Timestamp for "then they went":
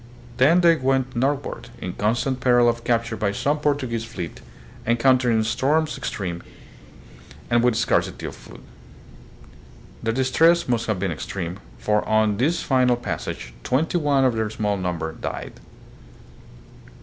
0.37-1.15